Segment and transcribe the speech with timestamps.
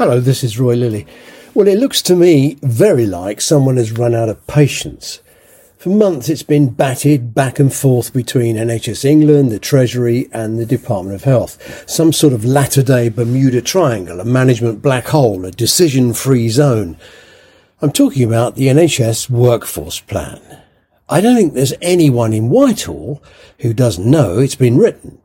[0.00, 1.06] Hello, this is Roy Lilly.
[1.52, 5.20] Well, it looks to me very like someone has run out of patience.
[5.76, 10.64] For months, it's been batted back and forth between NHS England, the Treasury, and the
[10.64, 11.84] Department of Health.
[11.86, 16.96] Some sort of latter day Bermuda Triangle, a management black hole, a decision free zone.
[17.82, 20.40] I'm talking about the NHS Workforce Plan.
[21.10, 23.22] I don't think there's anyone in Whitehall
[23.58, 25.20] who doesn't know it's been written.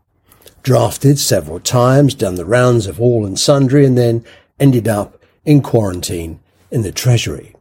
[0.64, 4.26] Drafted several times, done the rounds of all and sundry, and then
[4.59, 6.40] ended up in quarantine
[6.72, 7.55] in the Treasury.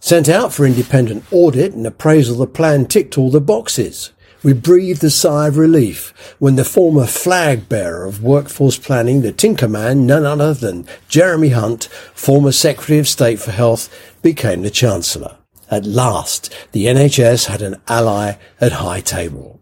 [0.00, 4.10] Sent out for independent audit and appraisal, the plan ticked all the boxes.
[4.42, 9.32] We breathed a sigh of relief when the former flag bearer of workforce planning, the
[9.32, 13.88] Tinkerman, none other than Jeremy Hunt, former Secretary of State for Health,
[14.22, 15.38] became the Chancellor.
[15.70, 19.61] At last, the NHS had an ally at high table.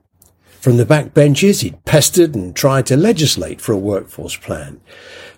[0.60, 4.80] From the back benches, he'd pestered and tried to legislate for a workforce plan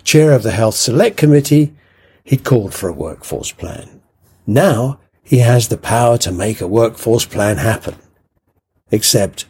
[0.04, 1.72] chair of the Health Select Committee,
[2.24, 4.00] he'd called for a workforce plan.
[4.46, 7.96] Now he has the power to make a workforce plan happen.
[8.90, 9.46] Except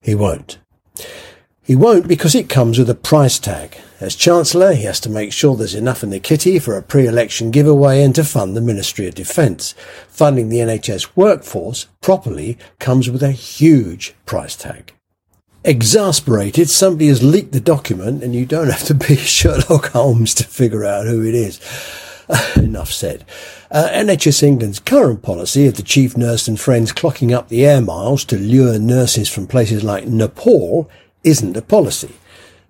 [0.00, 0.58] he won't.
[1.62, 3.76] He won't because it comes with a price tag.
[3.98, 7.50] As Chancellor, he has to make sure there's enough in the kitty for a pre-election
[7.50, 9.74] giveaway and to fund the Ministry of Defence.
[10.06, 14.92] Funding the NHS workforce properly comes with a huge price tag.
[15.66, 20.44] Exasperated, somebody has leaked the document and you don't have to be Sherlock Holmes to
[20.44, 21.60] figure out who it is.
[22.56, 23.24] Enough said.
[23.68, 27.80] Uh, NHS England's current policy of the chief nurse and friends clocking up the air
[27.80, 30.88] miles to lure nurses from places like Nepal
[31.24, 32.14] isn't a policy.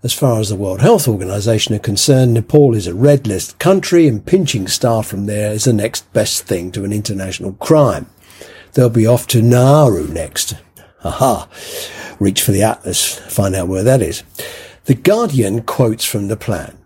[0.02, 4.08] As far as the World Health Organization are concerned, Nepal is a red list country
[4.08, 8.06] and pinching staff from there is the next best thing to an international crime.
[8.72, 10.54] They'll be off to Nauru next.
[11.04, 11.46] Aha
[12.18, 14.22] reach for the atlas, find out where that is.
[14.84, 16.76] The Guardian quotes from the plan.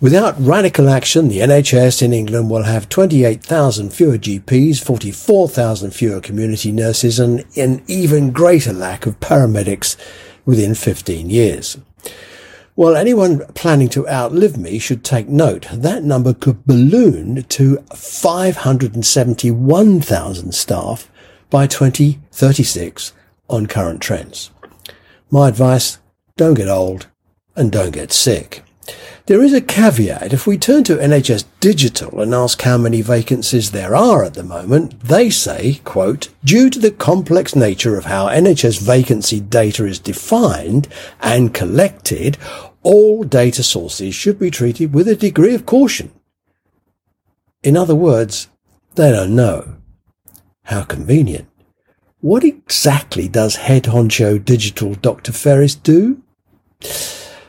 [0.00, 6.72] Without radical action, the NHS in England will have 28,000 fewer GPs, 44,000 fewer community
[6.72, 9.96] nurses, and an even greater lack of paramedics
[10.44, 11.78] within 15 years.
[12.76, 15.68] Well, anyone planning to outlive me should take note.
[15.72, 21.08] That number could balloon to 571,000 staff
[21.50, 23.12] by 2036
[23.48, 24.50] on current trends.
[25.30, 25.98] My advice,
[26.36, 27.08] don't get old
[27.56, 28.62] and don't get sick.
[29.26, 30.34] There is a caveat.
[30.34, 34.42] If we turn to NHS Digital and ask how many vacancies there are at the
[34.42, 39.98] moment, they say, quote, due to the complex nature of how NHS vacancy data is
[39.98, 40.88] defined
[41.22, 42.36] and collected,
[42.82, 46.12] all data sources should be treated with a degree of caution.
[47.62, 48.48] In other words,
[48.94, 49.76] they don't know.
[50.64, 51.48] How convenient.
[52.24, 55.30] What exactly does head honcho digital Dr.
[55.30, 56.22] Ferris do?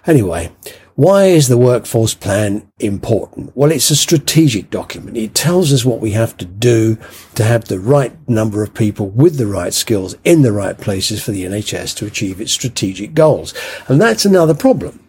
[0.06, 0.52] Anyway,
[0.96, 3.56] why is the workforce plan important?
[3.56, 5.16] Well, it's a strategic document.
[5.16, 6.98] It tells us what we have to do
[7.36, 11.24] to have the right number of people with the right skills in the right places
[11.24, 13.54] for the NHS to achieve its strategic goals.
[13.88, 15.05] And that's another problem.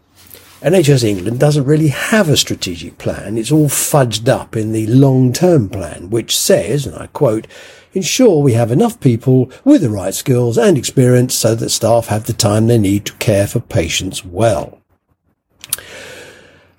[0.66, 3.38] NHS England doesn't really have a strategic plan.
[3.38, 7.47] It's all fudged up in the long-term plan, which says, and I quote,
[7.93, 12.27] ensure we have enough people with the right skills and experience so that staff have
[12.27, 14.81] the time they need to care for patients well.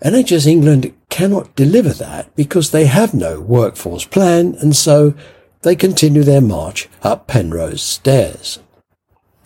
[0.03, 5.13] NHS England cannot deliver that because they have no workforce plan and so
[5.61, 8.59] they continue their march up Penrose stairs.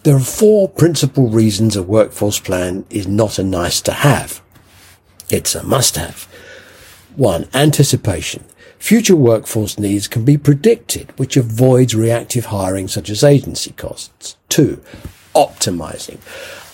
[0.03, 4.41] There are four principal reasons a workforce plan is not a nice to have.
[5.29, 6.23] It's a must have.
[7.15, 8.43] One, anticipation.
[8.79, 14.37] Future workforce needs can be predicted, which avoids reactive hiring such as agency costs.
[14.49, 14.81] Two,
[15.35, 16.17] optimizing.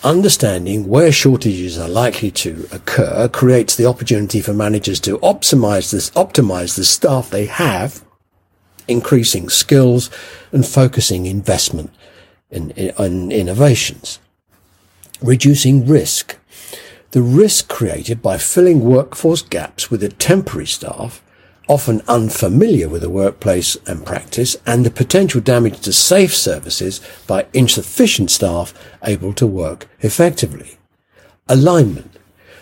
[0.02, 6.08] Understanding where shortages are likely to occur creates the opportunity for managers to optimize this,
[6.12, 8.02] optimize the staff they have,
[8.86, 10.08] increasing skills
[10.50, 11.90] and focusing investment
[12.50, 14.18] in, in, in innovations.
[15.20, 16.36] Reducing risk.
[17.10, 21.22] The risk created by filling workforce gaps with a temporary staff
[21.68, 27.46] often unfamiliar with the workplace and practice, and the potential damage to safe services by
[27.52, 28.72] insufficient staff
[29.04, 30.78] able to work effectively.
[31.48, 32.16] Alignment.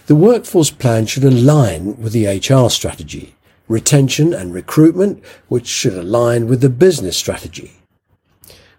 [0.06, 3.34] The workforce plan should align with the HR strategy,
[3.68, 7.72] retention and recruitment, which should align with the business strategy.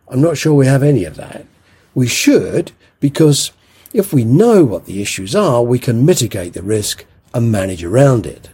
[0.09, 1.45] I'm not sure we have any of that.
[1.94, 3.51] We should, because
[3.94, 8.25] if we know what the issues are, we can mitigate the risk and manage around
[8.25, 8.50] it.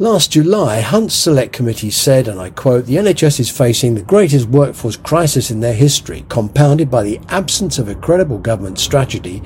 [0.00, 4.48] Last July, Hunt's Select Committee said, and I quote, the NHS is facing the greatest
[4.48, 9.42] workforce crisis in their history, compounded by the absence of a credible government strategy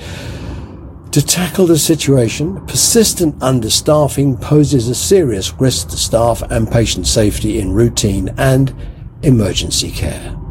[1.13, 7.59] To tackle the situation, persistent understaffing poses a serious risk to staff and patient safety
[7.59, 8.75] in routine and
[9.23, 10.42] emergency care.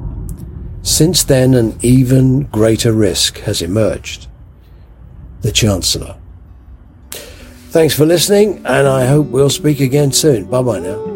[0.84, 4.28] Since then, an even greater risk has emerged.
[5.42, 6.18] The Chancellor.
[7.70, 10.46] Thanks for listening, and I hope we'll speak again soon.
[10.46, 11.11] Bye bye now.